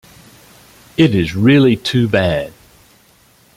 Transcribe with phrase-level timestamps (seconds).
[0.97, 2.53] It is really too bad!